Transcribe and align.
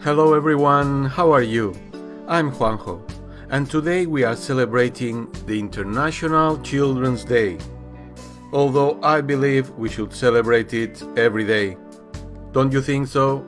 Hello 0.00 0.32
everyone, 0.32 1.06
how 1.06 1.32
are 1.32 1.42
you? 1.42 1.74
I'm 2.28 2.52
Juanjo, 2.52 3.02
and 3.50 3.68
today 3.68 4.06
we 4.06 4.22
are 4.22 4.36
celebrating 4.36 5.28
the 5.44 5.58
International 5.58 6.56
Children's 6.62 7.24
Day. 7.24 7.58
Although 8.52 9.00
I 9.02 9.20
believe 9.20 9.70
we 9.70 9.88
should 9.88 10.12
celebrate 10.12 10.72
it 10.72 11.02
every 11.18 11.44
day. 11.44 11.76
Don't 12.52 12.72
you 12.72 12.80
think 12.80 13.08
so? 13.08 13.44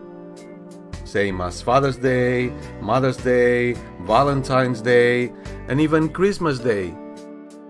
Same 1.04 1.40
as 1.40 1.62
Father's 1.62 1.96
Day, 1.96 2.53
Mother's 2.80 3.19
Day, 3.19 3.75
Valentine's 4.01 4.82
Day, 4.82 5.32
and 5.69 5.80
even 5.80 6.09
Christmas 6.09 6.59
Day. 6.59 6.93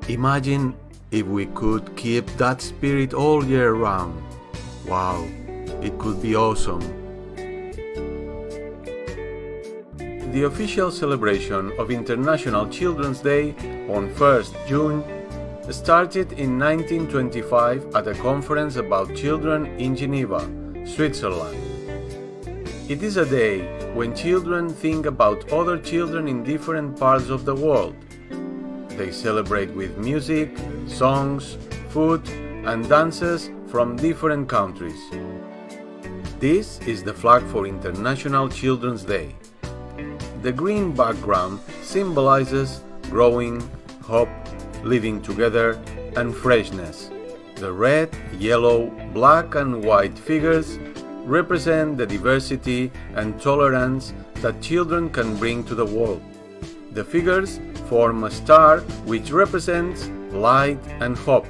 Imagine 0.09 0.75
if 1.11 1.27
we 1.27 1.47
could 1.47 1.95
keep 1.97 2.27
that 2.39 2.63
spirit 2.63 3.13
all 3.13 3.45
year 3.45 3.75
round. 3.75 4.23
Wow, 4.87 5.29
it 5.83 5.99
could 5.99 6.23
be 6.23 6.35
awesome. 6.35 7.00
The 10.33 10.45
official 10.45 10.93
celebration 10.93 11.73
of 11.77 11.91
International 11.91 12.69
Children's 12.69 13.19
Day 13.19 13.51
on 13.89 14.15
1st 14.15 14.55
June 14.69 15.03
started 15.73 16.31
in 16.35 16.57
1925 16.57 17.97
at 17.97 18.07
a 18.07 18.15
conference 18.15 18.77
about 18.77 19.13
children 19.17 19.67
in 19.81 19.97
Geneva, 19.97 20.49
Switzerland. 20.87 21.59
It 22.89 23.03
is 23.03 23.17
a 23.17 23.27
day 23.27 23.63
when 23.93 24.15
children 24.15 24.69
think 24.69 25.07
about 25.07 25.53
other 25.53 25.77
children 25.77 26.29
in 26.29 26.45
different 26.45 26.97
parts 26.97 27.29
of 27.29 27.45
the 27.45 27.57
world. 27.57 27.97
They 28.91 29.11
celebrate 29.11 29.71
with 29.71 29.99
music, 29.99 30.57
songs, 30.87 31.59
food, 31.89 32.23
and 32.65 32.89
dances 32.89 33.51
from 33.67 33.97
different 33.97 34.49
countries. 34.49 35.01
This 36.39 36.79
is 36.87 37.03
the 37.03 37.15
flag 37.15 37.43
for 37.47 37.67
International 37.67 38.49
Children's 38.49 39.03
Day. 39.03 39.35
The 40.43 40.53
green 40.53 40.93
background 40.93 41.61
symbolizes 41.83 42.83
growing, 43.11 43.61
hope, 44.03 44.31
living 44.83 45.21
together, 45.21 45.79
and 46.17 46.35
freshness. 46.35 47.11
The 47.57 47.71
red, 47.71 48.09
yellow, 48.39 48.89
black, 49.13 49.55
and 49.55 49.85
white 49.85 50.19
figures 50.19 50.79
represent 51.27 51.99
the 51.99 52.07
diversity 52.07 52.91
and 53.17 53.39
tolerance 53.39 54.15
that 54.37 54.63
children 54.63 55.11
can 55.11 55.37
bring 55.37 55.63
to 55.65 55.75
the 55.75 55.85
world. 55.85 56.23
The 56.93 57.05
figures 57.05 57.61
form 57.91 58.25
a 58.25 58.31
star 58.31 58.81
which 59.05 59.33
represents 59.33 60.09
light 60.33 60.81
and 61.01 61.19
hope. 61.19 61.47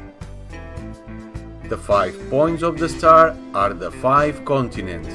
The 1.69 1.77
five 1.77 2.19
points 2.29 2.65
of 2.65 2.77
the 2.77 2.89
star 2.89 3.37
are 3.55 3.73
the 3.73 3.93
five 3.93 4.45
continents. 4.45 5.15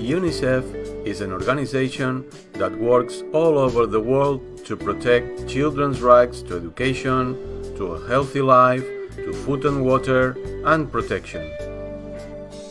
UNICEF 0.00 0.79
is 1.04 1.20
an 1.20 1.32
organization 1.32 2.24
that 2.54 2.76
works 2.78 3.22
all 3.32 3.58
over 3.58 3.86
the 3.86 4.00
world 4.00 4.40
to 4.64 4.76
protect 4.76 5.48
children's 5.48 6.00
rights 6.00 6.42
to 6.42 6.56
education, 6.56 7.34
to 7.76 7.92
a 7.92 8.08
healthy 8.08 8.42
life, 8.42 8.84
to 9.16 9.32
food 9.32 9.64
and 9.64 9.84
water, 9.84 10.36
and 10.66 10.90
protection. 10.92 11.50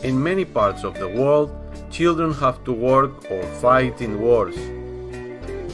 In 0.02 0.22
many 0.22 0.44
parts 0.44 0.84
of 0.84 0.94
the 0.94 1.08
world, 1.08 1.50
children 1.90 2.32
have 2.34 2.62
to 2.64 2.72
work 2.72 3.30
or 3.30 3.42
fight 3.60 4.00
in 4.00 4.20
wars. 4.20 4.56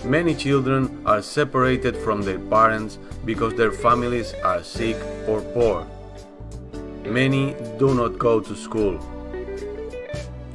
Many 0.05 0.35
children 0.35 1.03
are 1.05 1.23
separated 1.23 1.97
from 1.97 2.23
their 2.23 2.39
parents 2.39 2.99
because 3.25 3.55
their 3.55 3.73
families 3.73 4.35
are 4.45 4.63
sick 4.63 4.97
or 5.29 5.41
poor. 5.41 5.87
Many 7.05 7.55
do 7.79 7.95
not 7.95 8.19
go 8.19 8.41
to 8.41 8.55
school. 8.55 8.99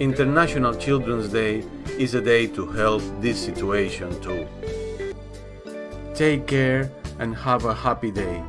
International 0.02 0.74
Children's 0.74 1.30
Day 1.30 1.64
is 2.00 2.16
a 2.16 2.22
day 2.22 2.48
to 2.48 2.66
help 2.66 3.04
this 3.22 3.40
situation 3.40 4.10
too. 4.20 4.48
Take 6.16 6.48
care 6.48 6.92
and 7.20 7.36
have 7.36 7.66
a 7.66 7.74
happy 7.76 8.10
day. 8.10 8.44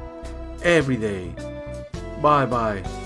Every 0.63 0.97
day. 0.97 1.35
Bye 2.23 2.47
bye. 2.47 3.02